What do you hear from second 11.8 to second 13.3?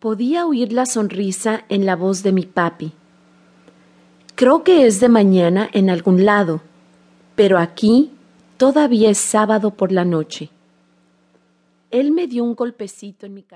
Él me dio un golpecito